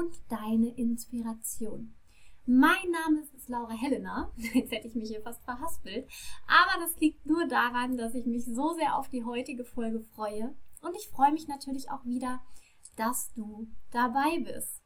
[0.00, 1.94] und deine Inspiration.
[2.46, 4.32] Mein Name ist Laura Helena.
[4.54, 6.08] Jetzt hätte ich mich hier fast verhaspelt.
[6.46, 10.54] Aber das liegt nur daran, dass ich mich so sehr auf die heutige Folge freue.
[10.80, 12.40] Und ich freue mich natürlich auch wieder,
[12.96, 14.80] dass du dabei bist.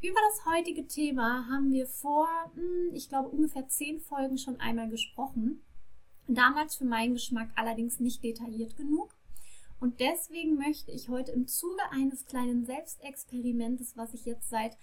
[0.00, 4.88] Über das heutige Thema haben wir vor, hm, ich glaube, ungefähr zehn Folgen schon einmal
[4.88, 5.62] gesprochen.
[6.28, 9.17] Damals für meinen Geschmack allerdings nicht detailliert genug.
[9.80, 14.76] Und deswegen möchte ich heute im Zuge eines kleinen Selbstexperimentes, was ich jetzt seit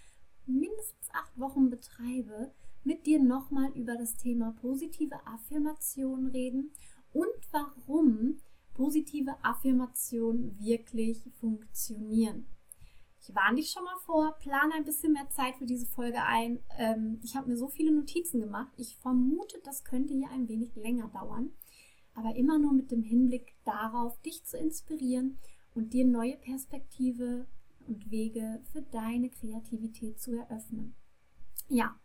[0.46, 2.54] mindestens acht Wochen betreibe,
[2.84, 6.72] mit dir nochmal über das Thema positive Affirmation reden
[7.12, 8.40] und warum
[8.74, 12.46] positive Affirmationen wirklich funktionieren.
[13.20, 16.60] Ich warne dich schon mal vor, plane ein bisschen mehr Zeit für diese Folge ein.
[16.78, 18.72] Ähm, ich habe mir so viele Notizen gemacht.
[18.78, 21.52] Ich vermute, das könnte hier ein wenig länger dauern
[22.16, 25.38] aber immer nur mit dem Hinblick darauf, dich zu inspirieren
[25.74, 27.46] und dir neue Perspektive
[27.88, 30.96] und Wege für deine Kreativität zu eröffnen.
[31.68, 31.96] Ja,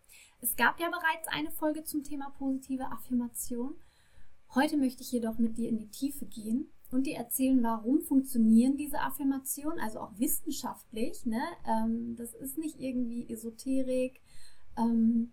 [0.40, 3.74] es gab ja bereits eine Folge zum Thema positive Affirmation.
[4.54, 8.76] Heute möchte ich jedoch mit dir in die Tiefe gehen und dir erzählen, warum funktionieren
[8.76, 11.24] diese Affirmationen, also auch wissenschaftlich.
[11.24, 11.40] Ne?
[11.66, 14.20] Ähm, das ist nicht irgendwie Esoterik.
[14.76, 15.32] Ähm,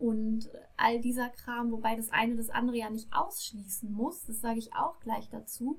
[0.00, 4.58] und all dieser Kram, wobei das eine das andere ja nicht ausschließen muss, das sage
[4.58, 5.78] ich auch gleich dazu.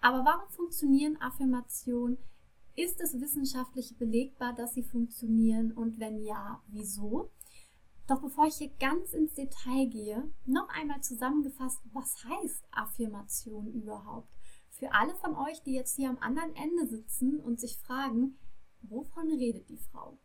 [0.00, 2.18] Aber warum funktionieren Affirmationen?
[2.76, 7.30] Ist es wissenschaftlich belegbar, dass sie funktionieren und wenn ja, wieso?
[8.08, 14.28] Doch bevor ich hier ganz ins Detail gehe, noch einmal zusammengefasst, was heißt Affirmation überhaupt?
[14.70, 18.36] Für alle von euch, die jetzt hier am anderen Ende sitzen und sich fragen,
[18.82, 20.18] wovon redet die Frau?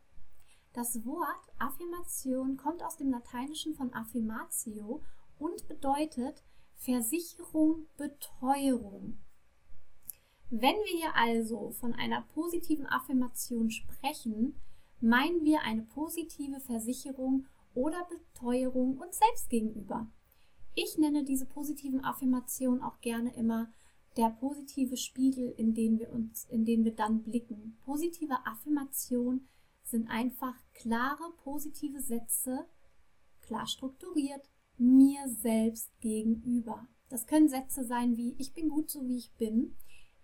[0.72, 5.02] Das Wort Affirmation kommt aus dem Lateinischen von affirmatio
[5.38, 6.44] und bedeutet
[6.76, 9.18] Versicherung, Beteuerung.
[10.48, 14.60] Wenn wir hier also von einer positiven Affirmation sprechen,
[15.00, 20.08] meinen wir eine positive Versicherung oder Beteuerung uns selbst gegenüber.
[20.74, 23.72] Ich nenne diese positiven Affirmationen auch gerne immer
[24.16, 27.76] der positive Spiegel, in den wir uns, in den wir dann blicken.
[27.84, 29.48] Positive Affirmation
[29.90, 32.66] sind einfach klare, positive Sätze,
[33.40, 36.86] klar strukturiert, mir selbst gegenüber.
[37.08, 39.76] Das können Sätze sein wie ich bin gut so wie ich bin,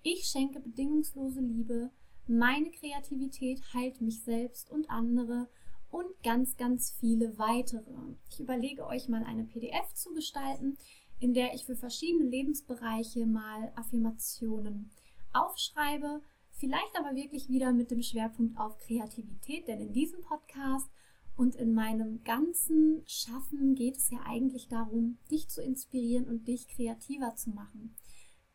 [0.02, 1.90] ich schenke bedingungslose Liebe,
[2.28, 5.48] meine Kreativität heilt mich selbst und andere
[5.90, 7.92] und ganz, ganz viele weitere.
[8.30, 10.76] Ich überlege euch mal eine PDF zu gestalten,
[11.18, 14.90] in der ich für verschiedene Lebensbereiche mal Affirmationen
[15.32, 16.22] aufschreibe
[16.58, 20.90] Vielleicht aber wirklich wieder mit dem Schwerpunkt auf Kreativität, denn in diesem Podcast
[21.36, 26.66] und in meinem ganzen Schaffen geht es ja eigentlich darum, dich zu inspirieren und dich
[26.68, 27.94] kreativer zu machen.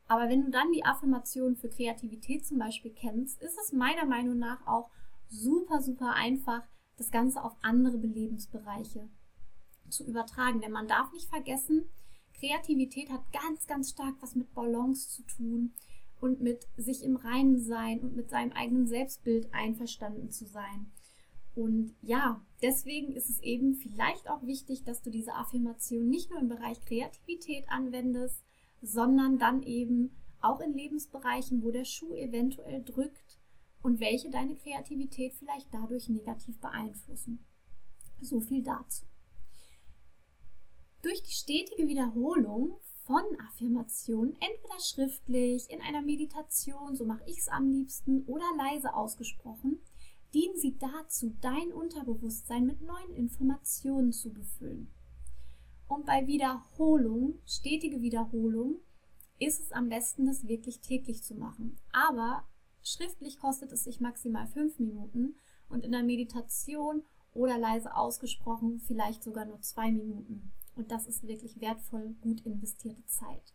[0.07, 4.39] Aber wenn du dann die Affirmation für Kreativität zum Beispiel kennst, ist es meiner Meinung
[4.39, 4.89] nach auch
[5.29, 6.63] super, super einfach,
[6.97, 9.09] das Ganze auf andere Belebensbereiche
[9.89, 10.59] zu übertragen.
[10.59, 11.85] Denn man darf nicht vergessen,
[12.33, 15.73] Kreativität hat ganz, ganz stark was mit Balance zu tun
[16.21, 20.91] und mit sich im Reinen sein und mit seinem eigenen Selbstbild einverstanden zu sein.
[21.53, 26.39] Und ja, deswegen ist es eben vielleicht auch wichtig, dass du diese Affirmation nicht nur
[26.39, 28.41] im Bereich Kreativität anwendest,
[28.81, 33.39] sondern dann eben auch in Lebensbereichen, wo der Schuh eventuell drückt
[33.81, 37.45] und welche deine Kreativität vielleicht dadurch negativ beeinflussen.
[38.21, 39.05] So viel dazu.
[41.01, 42.79] Durch die stetige Wiederholung
[43.11, 48.93] von Affirmationen, entweder schriftlich, in einer Meditation, so mache ich es am liebsten, oder leise
[48.93, 49.81] ausgesprochen,
[50.33, 54.93] dienen sie dazu, dein Unterbewusstsein mit neuen Informationen zu befüllen.
[55.89, 58.77] Und bei Wiederholung, stetige Wiederholung,
[59.39, 61.77] ist es am besten, das wirklich täglich zu machen.
[61.91, 62.47] Aber
[62.81, 65.35] schriftlich kostet es sich maximal fünf Minuten
[65.67, 67.03] und in der Meditation
[67.33, 70.53] oder leise ausgesprochen vielleicht sogar nur zwei Minuten.
[70.75, 73.53] Und das ist wirklich wertvoll, gut investierte Zeit.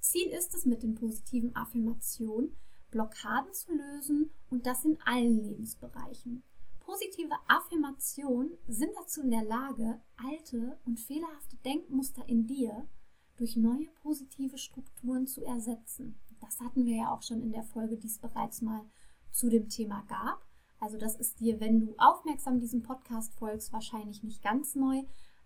[0.00, 2.56] Ziel ist es mit den positiven Affirmationen,
[2.90, 6.42] Blockaden zu lösen und das in allen Lebensbereichen.
[6.80, 12.88] Positive Affirmationen sind dazu in der Lage, alte und fehlerhafte Denkmuster in dir
[13.36, 16.18] durch neue positive Strukturen zu ersetzen.
[16.40, 18.84] Das hatten wir ja auch schon in der Folge, die es bereits mal
[19.32, 20.40] zu dem Thema gab.
[20.80, 25.02] Also das ist dir, wenn du aufmerksam diesem Podcast folgst, wahrscheinlich nicht ganz neu,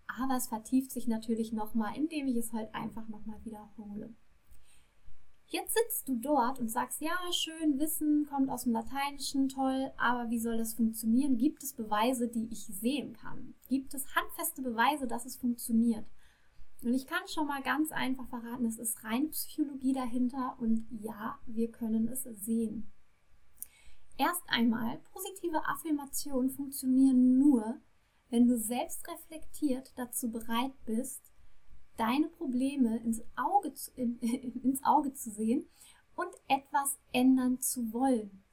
[0.07, 4.13] aber es vertieft sich natürlich nochmal, indem ich es halt einfach nochmal wiederhole.
[5.47, 10.31] Jetzt sitzt du dort und sagst, ja, schön, Wissen kommt aus dem Lateinischen, toll, aber
[10.31, 11.37] wie soll das funktionieren?
[11.37, 13.53] Gibt es Beweise, die ich sehen kann?
[13.69, 16.07] Gibt es handfeste Beweise, dass es funktioniert?
[16.83, 21.39] Und ich kann schon mal ganz einfach verraten, es ist rein Psychologie dahinter und ja,
[21.45, 22.91] wir können es sehen.
[24.17, 27.79] Erst einmal, positive Affirmationen funktionieren nur,
[28.33, 31.21] wenn du selbst reflektiert dazu bereit bist,
[31.97, 34.17] deine Probleme ins Auge zu, in,
[34.63, 35.67] ins Auge zu sehen
[36.15, 38.43] und etwas ändern zu wollen.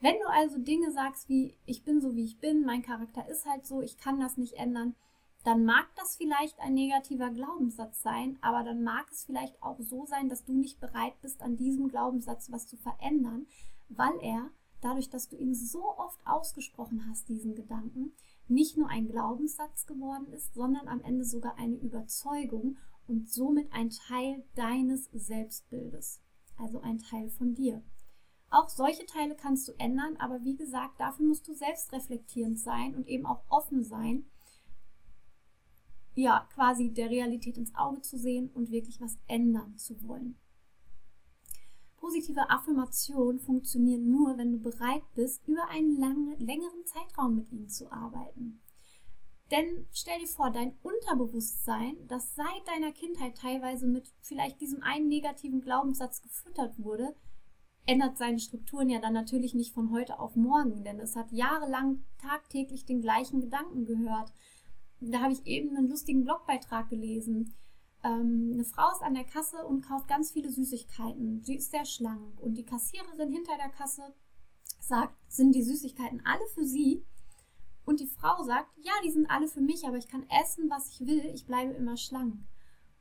[0.00, 3.44] Wenn du also Dinge sagst wie, ich bin so wie ich bin, mein Charakter ist
[3.44, 4.94] halt so, ich kann das nicht ändern,
[5.42, 10.06] dann mag das vielleicht ein negativer Glaubenssatz sein, aber dann mag es vielleicht auch so
[10.06, 13.48] sein, dass du nicht bereit bist, an diesem Glaubenssatz was zu verändern,
[13.88, 14.48] weil er,
[14.80, 18.12] dadurch, dass du ihn so oft ausgesprochen hast, diesen Gedanken,
[18.48, 23.90] nicht nur ein Glaubenssatz geworden ist, sondern am Ende sogar eine Überzeugung und somit ein
[23.90, 26.20] Teil deines Selbstbildes,
[26.56, 27.82] also ein Teil von dir.
[28.50, 33.06] Auch solche Teile kannst du ändern, aber wie gesagt, dafür musst du selbstreflektierend sein und
[33.06, 34.24] eben auch offen sein,
[36.14, 40.36] ja, quasi der Realität ins Auge zu sehen und wirklich was ändern zu wollen.
[42.00, 47.68] Positive Affirmationen funktionieren nur, wenn du bereit bist, über einen lange, längeren Zeitraum mit ihnen
[47.68, 48.60] zu arbeiten.
[49.50, 55.08] Denn stell dir vor, dein Unterbewusstsein, das seit deiner Kindheit teilweise mit vielleicht diesem einen
[55.08, 57.14] negativen Glaubenssatz gefüttert wurde,
[57.86, 62.04] ändert seine Strukturen ja dann natürlich nicht von heute auf morgen, denn es hat jahrelang
[62.18, 64.30] tagtäglich den gleichen Gedanken gehört.
[65.00, 67.54] Da habe ich eben einen lustigen Blogbeitrag gelesen.
[68.04, 71.42] Ähm, eine Frau ist an der Kasse und kauft ganz viele Süßigkeiten.
[71.42, 74.14] Sie ist sehr schlank und die Kassiererin hinter der Kasse
[74.80, 77.04] sagt, sind die Süßigkeiten alle für sie?
[77.84, 80.90] Und die Frau sagt, ja, die sind alle für mich, aber ich kann essen, was
[80.90, 82.36] ich will, ich bleibe immer schlank.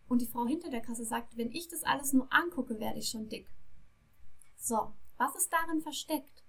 [0.08, 3.10] Und die Frau hinter der Kasse sagt, wenn ich das alles nur angucke, werde ich
[3.10, 3.50] schon dick.
[4.56, 6.44] So, was ist darin versteckt?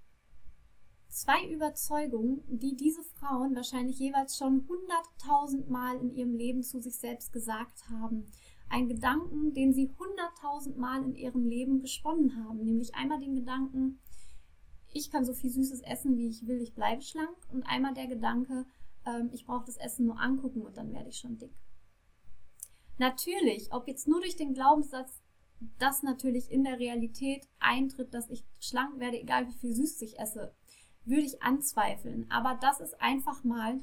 [1.08, 6.96] Zwei Überzeugungen, die diese Frauen wahrscheinlich jeweils schon hunderttausend Mal in ihrem Leben zu sich
[6.96, 8.26] selbst gesagt haben.
[8.68, 12.62] Ein Gedanken, den sie hunderttausend Mal in ihrem Leben gesponnen haben.
[12.62, 13.98] Nämlich einmal den Gedanken,
[14.92, 17.36] ich kann so viel Süßes essen, wie ich will, ich bleibe schlank.
[17.50, 18.66] Und einmal der Gedanke,
[19.06, 21.54] ähm, ich brauche das Essen nur angucken und dann werde ich schon dick.
[22.98, 25.22] Natürlich, ob jetzt nur durch den Glaubenssatz,
[25.78, 30.18] das natürlich in der Realität eintritt, dass ich schlank werde, egal wie viel Süßes ich
[30.18, 30.54] esse,
[31.08, 32.30] würde ich anzweifeln.
[32.30, 33.80] Aber das ist einfach mal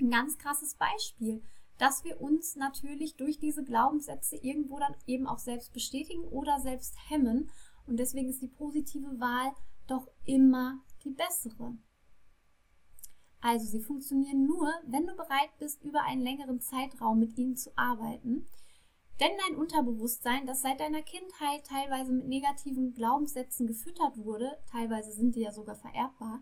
[0.00, 1.42] ein ganz krasses Beispiel,
[1.78, 6.96] dass wir uns natürlich durch diese Glaubenssätze irgendwo dann eben auch selbst bestätigen oder selbst
[7.08, 7.50] hemmen.
[7.86, 9.52] Und deswegen ist die positive Wahl
[9.86, 11.76] doch immer die bessere.
[13.40, 17.70] Also sie funktionieren nur, wenn du bereit bist, über einen längeren Zeitraum mit ihnen zu
[17.76, 18.46] arbeiten
[19.20, 25.34] denn dein Unterbewusstsein, das seit deiner Kindheit teilweise mit negativen Glaubenssätzen gefüttert wurde, teilweise sind
[25.34, 26.40] die ja sogar vererbbar,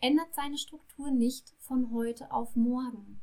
[0.00, 3.20] ändert seine Struktur nicht von heute auf morgen.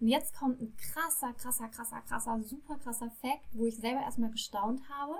[0.00, 4.30] Und jetzt kommt ein krasser, krasser, krasser, krasser, super krasser Fact, wo ich selber erstmal
[4.30, 5.14] gestaunt habe.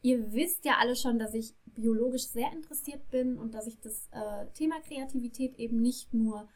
[0.00, 4.08] Ihr wisst ja alle schon, dass ich biologisch sehr interessiert bin und dass ich das
[4.12, 6.48] äh, Thema Kreativität eben nicht nur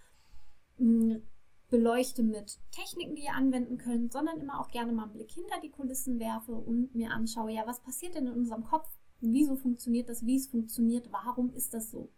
[0.79, 1.23] mh, hm,
[1.69, 5.61] beleuchte mit Techniken, die ihr anwenden könnt, sondern immer auch gerne mal einen Blick hinter
[5.61, 8.89] die Kulissen werfe und mir anschaue, ja, was passiert denn in unserem Kopf?
[9.21, 10.25] Wieso funktioniert das?
[10.25, 11.13] Wie es funktioniert?
[11.13, 12.11] Warum ist das so?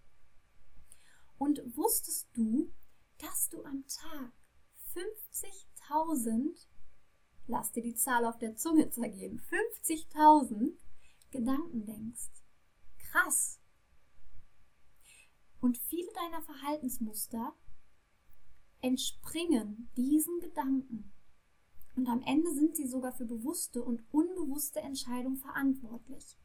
[1.38, 2.70] Und wusstest du,
[3.18, 4.32] dass du am Tag
[4.94, 6.66] 50.000,
[7.46, 10.74] lass dir die Zahl auf der Zunge zergehen, 50.000
[11.30, 12.30] Gedanken denkst?
[13.10, 13.58] Krass!
[15.60, 17.54] Und viele deiner Verhaltensmuster
[18.80, 21.12] entspringen diesen Gedanken.
[21.96, 26.38] Und am Ende sind sie sogar für bewusste und unbewusste Entscheidungen verantwortlich.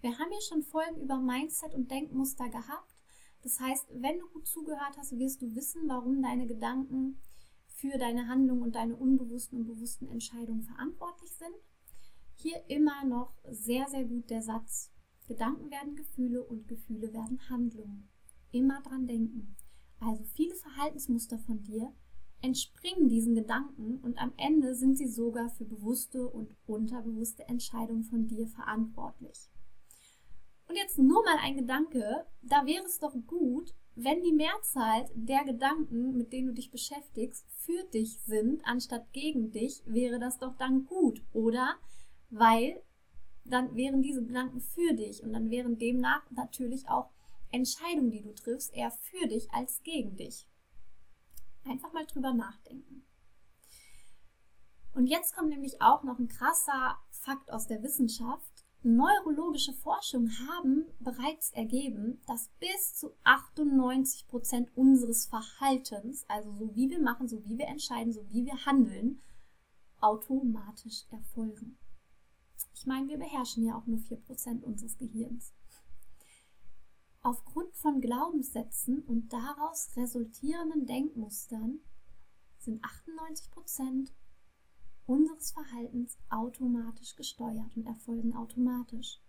[0.00, 2.94] Wir haben ja schon Folgen über Mindset und Denkmuster gehabt.
[3.42, 7.20] Das heißt, wenn du gut zugehört hast, wirst du wissen, warum deine Gedanken
[7.66, 11.54] für deine Handlungen und deine unbewussten und bewussten Entscheidungen verantwortlich sind.
[12.34, 14.90] Hier immer noch sehr, sehr gut der Satz,
[15.26, 18.08] Gedanken werden Gefühle und Gefühle werden Handlungen.
[18.50, 19.54] Immer dran denken.
[20.00, 21.92] Also viele Verhaltensmuster von dir
[22.42, 28.26] entspringen diesen Gedanken und am Ende sind sie sogar für bewusste und unterbewusste Entscheidungen von
[28.26, 29.50] dir verantwortlich.
[30.66, 35.44] Und jetzt nur mal ein Gedanke, da wäre es doch gut, wenn die Mehrzahl der
[35.44, 40.56] Gedanken, mit denen du dich beschäftigst, für dich sind, anstatt gegen dich, wäre das doch
[40.56, 41.74] dann gut, oder?
[42.30, 42.80] Weil
[43.44, 47.10] dann wären diese Gedanken für dich und dann wären demnach natürlich auch
[47.52, 50.48] Entscheidungen, die du triffst, eher für dich als gegen dich.
[51.64, 53.04] Einfach mal drüber nachdenken.
[54.92, 58.64] Und jetzt kommt nämlich auch noch ein krasser Fakt aus der Wissenschaft.
[58.82, 66.88] Neurologische Forschungen haben bereits ergeben, dass bis zu 98 Prozent unseres Verhaltens, also so wie
[66.90, 69.20] wir machen, so wie wir entscheiden, so wie wir handeln,
[70.00, 71.78] automatisch erfolgen.
[72.74, 75.52] Ich meine, wir beherrschen ja auch nur 4 Prozent unseres Gehirns.
[77.22, 81.80] Aufgrund von Glaubenssätzen und daraus resultierenden Denkmustern
[82.58, 84.14] sind 98 Prozent
[85.04, 89.20] unseres Verhaltens automatisch gesteuert und erfolgen automatisch.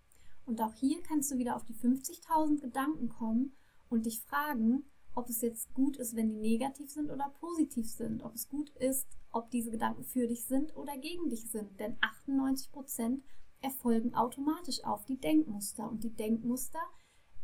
[0.45, 3.57] Und auch hier kannst du wieder auf die 50.000 Gedanken kommen
[3.89, 8.24] und dich fragen, ob es jetzt gut ist, wenn die negativ sind oder positiv sind,
[8.24, 11.77] ob es gut ist, ob diese Gedanken für dich sind oder gegen dich sind.
[11.77, 13.21] Denn 98%
[13.60, 16.79] erfolgen automatisch auf die Denkmuster und die Denkmuster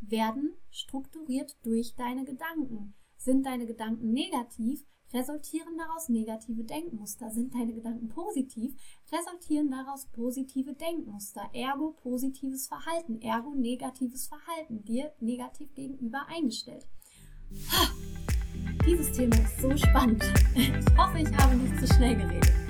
[0.02, 2.94] werden strukturiert durch deine Gedanken.
[3.18, 7.32] Sind deine Gedanken negativ, resultieren daraus negative Denkmuster.
[7.32, 8.76] Sind deine Gedanken positiv,
[9.12, 11.50] resultieren daraus positive Denkmuster.
[11.54, 16.88] Ergo positives Verhalten, ergo negatives Verhalten, dir negativ gegenüber eingestellt.
[18.86, 20.24] Dieses Thema ist so spannend.
[20.56, 22.67] Ich hoffe, ich habe nicht zu schnell geredet.